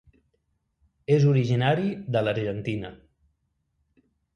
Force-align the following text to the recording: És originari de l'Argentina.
És 1.17 1.27
originari 1.33 1.95
de 2.17 2.25
l'Argentina. 2.27 2.95